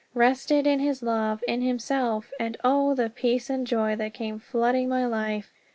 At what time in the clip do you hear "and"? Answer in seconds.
2.39-2.57, 3.51-3.67